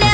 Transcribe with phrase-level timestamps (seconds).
[0.00, 0.07] get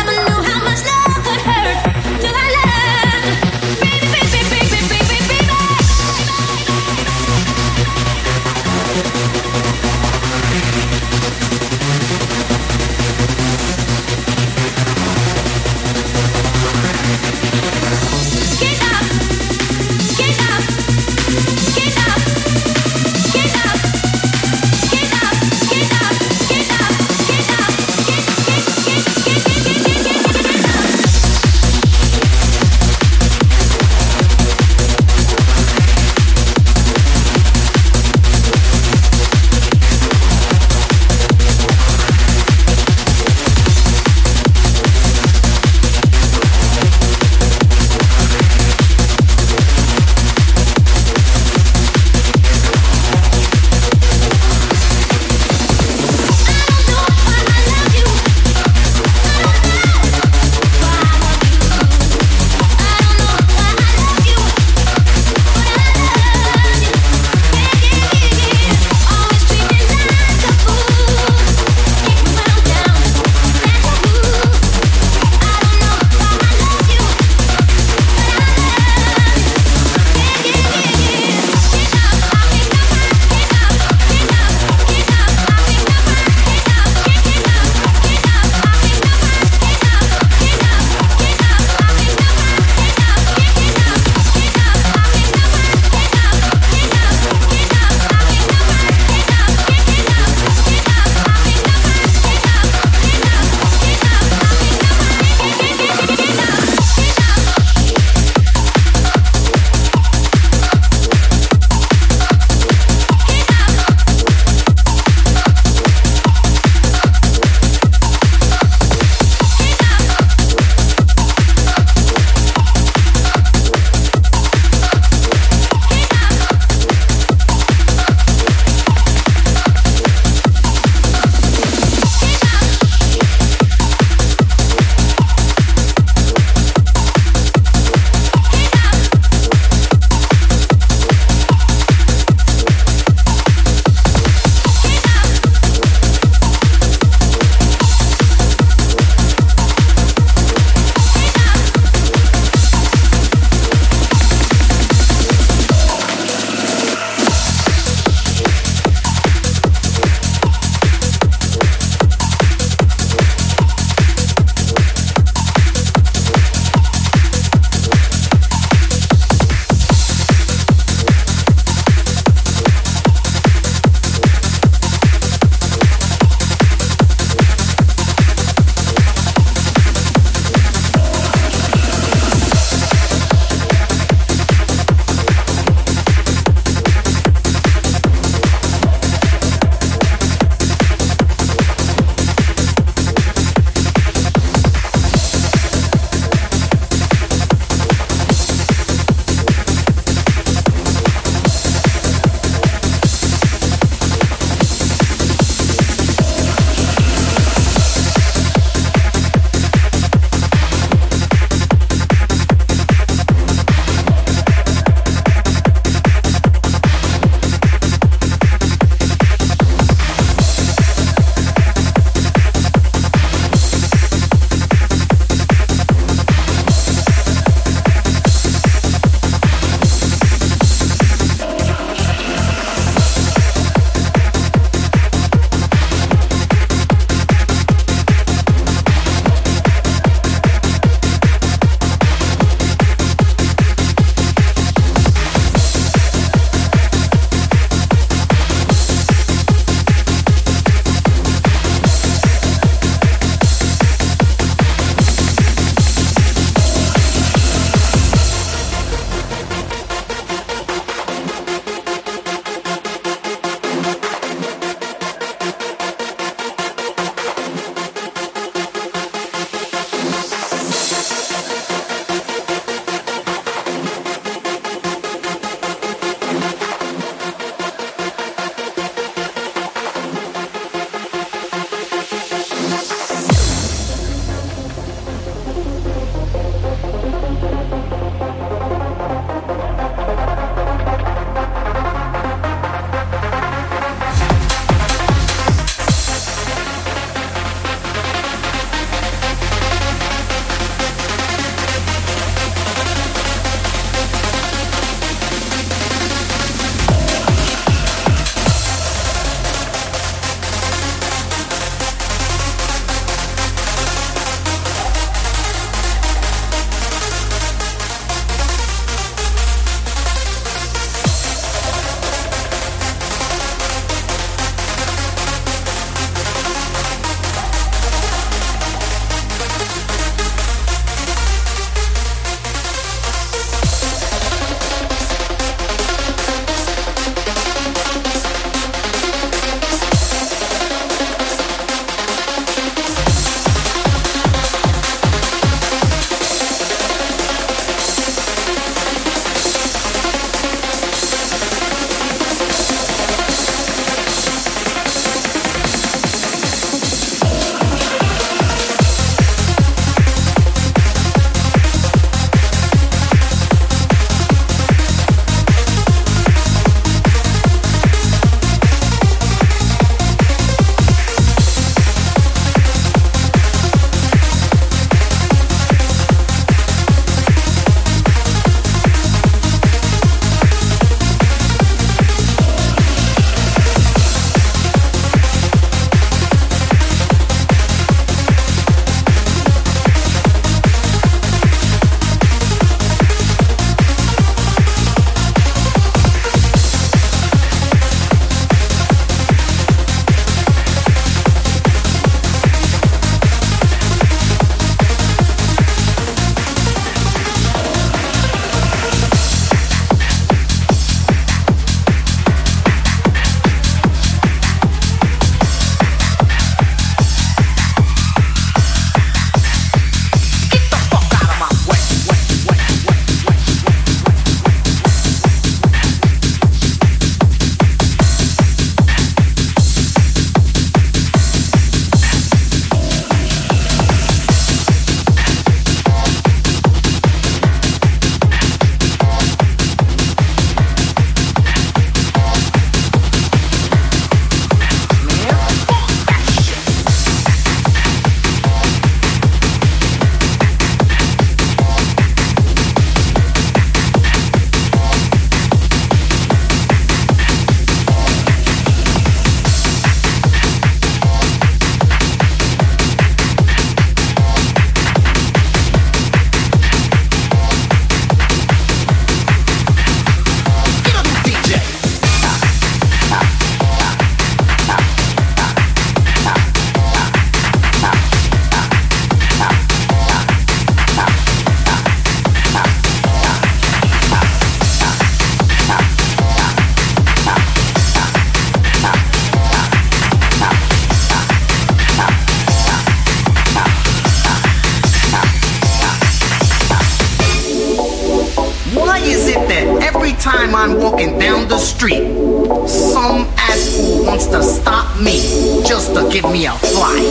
[504.15, 505.19] wants to stop me
[505.67, 507.03] just to give me a fly.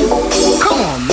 [0.64, 1.12] Come on,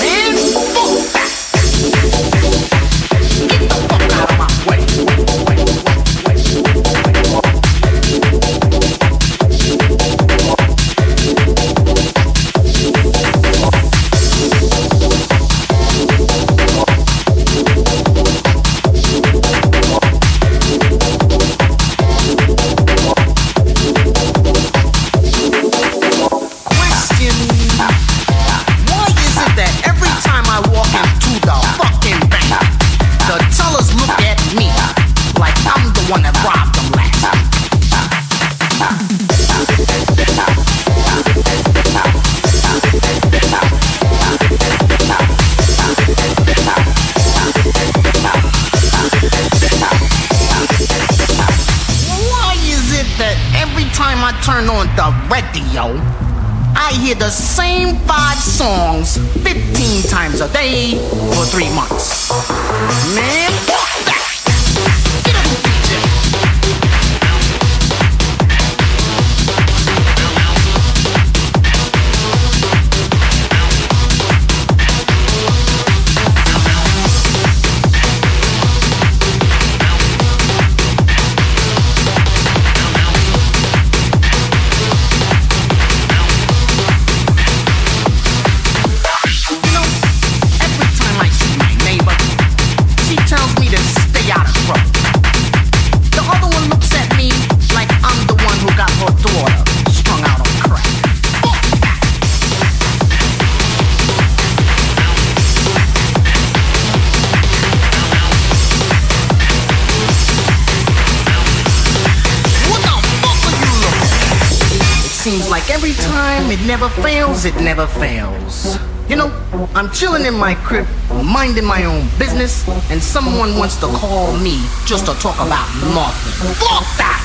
[117.43, 118.79] It never fails.
[119.09, 119.33] You know,
[119.75, 120.87] I'm chilling in my crib,
[121.25, 126.53] minding my own business, and someone wants to call me just to talk about nothing.
[126.55, 127.20] Fuck that!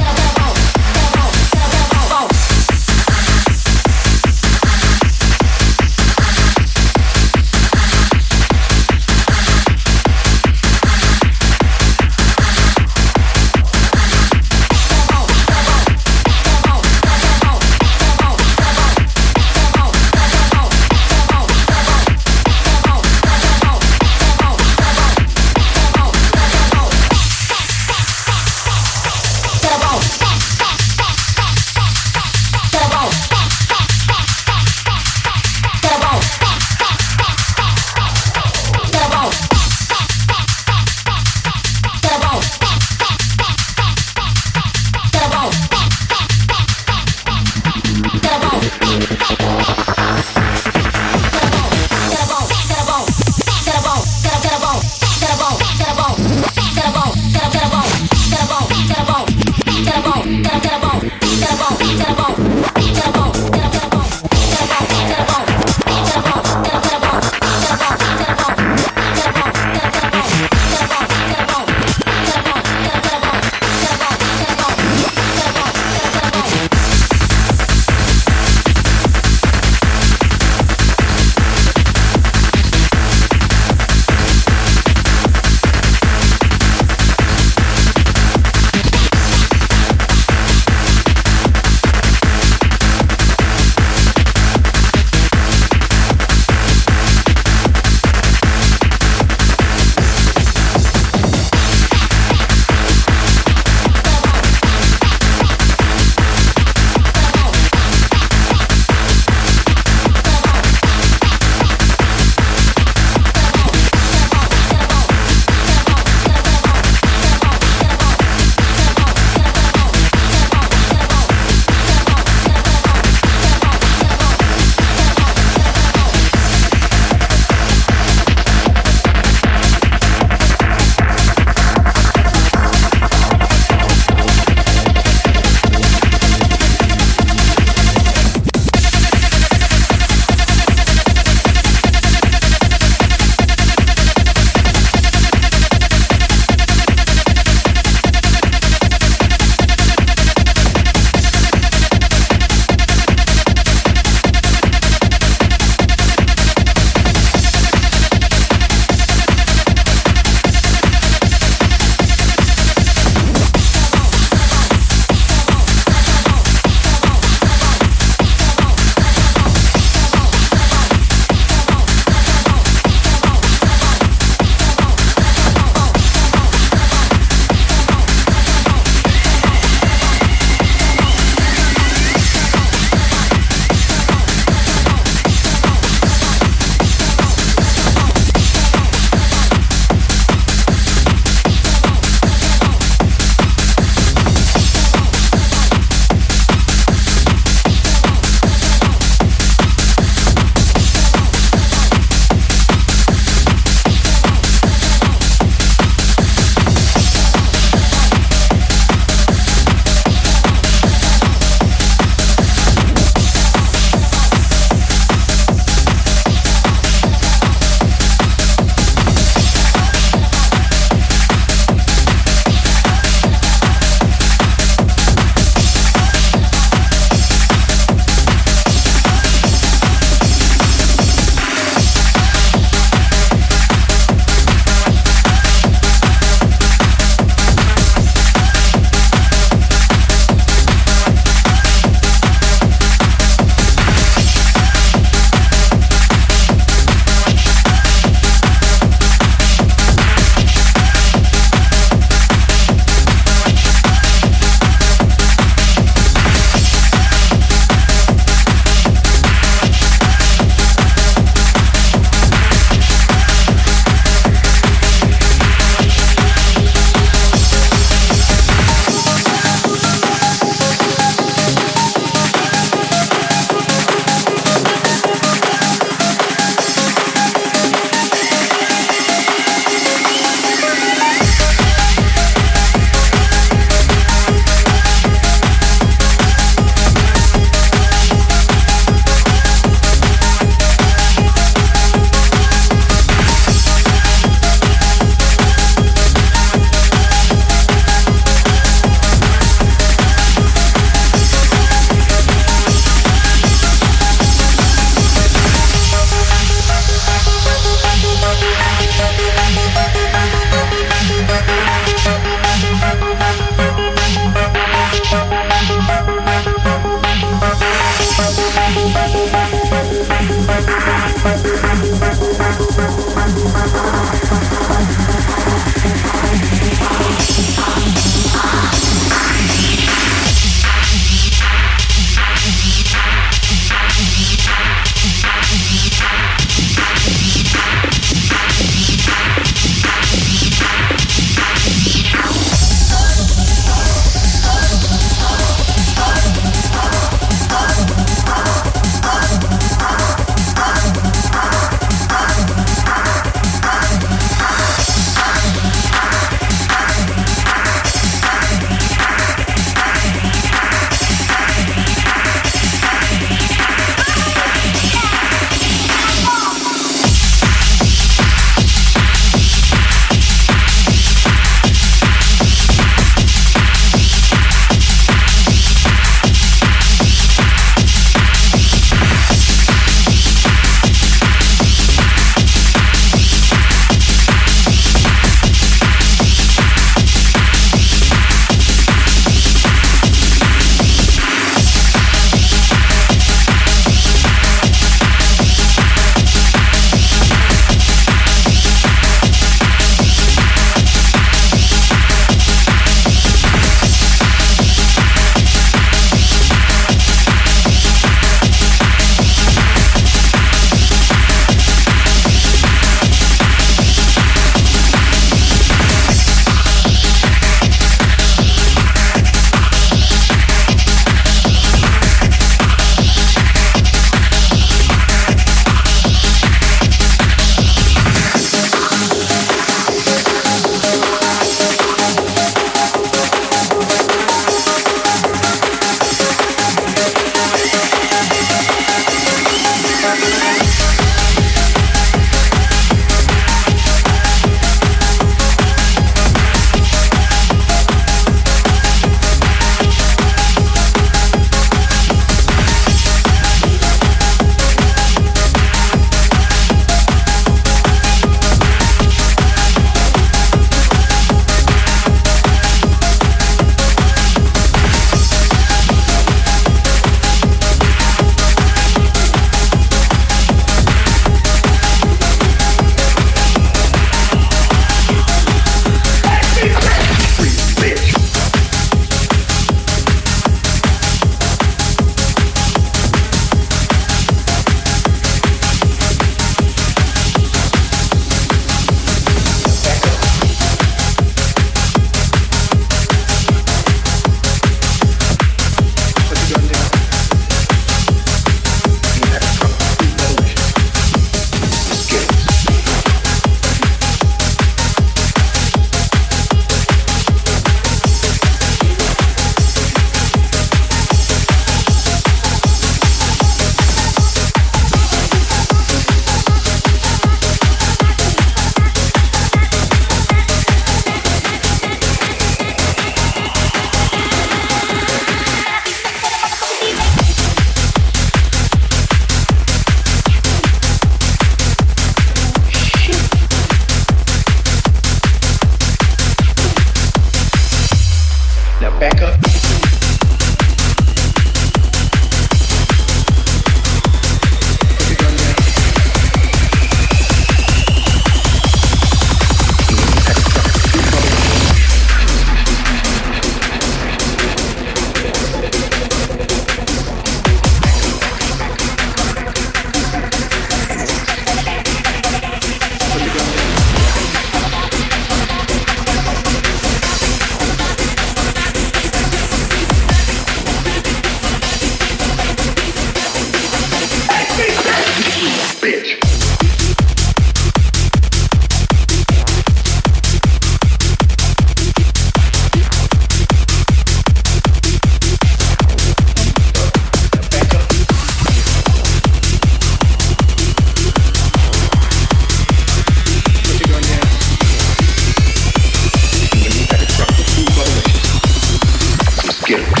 [599.71, 600.00] Fuck it.